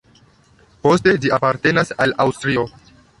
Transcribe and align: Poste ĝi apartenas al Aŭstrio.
Poste 0.87 1.13
ĝi 1.25 1.33
apartenas 1.37 1.93
al 2.07 2.15
Aŭstrio. 2.25 2.65